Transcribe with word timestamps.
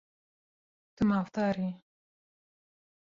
Tu 0.95 1.03
mafdar 1.09 1.55
î. 1.67 1.69